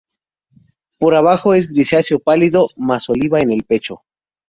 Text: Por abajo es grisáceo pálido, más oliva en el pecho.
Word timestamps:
Por 0.97 1.13
abajo 1.13 1.53
es 1.53 1.69
grisáceo 1.71 2.17
pálido, 2.19 2.69
más 2.75 3.07
oliva 3.07 3.39
en 3.39 3.51
el 3.51 3.65
pecho. 3.65 4.01